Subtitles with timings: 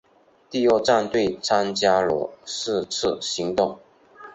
[0.49, 3.77] 第二战队参加了是次行动。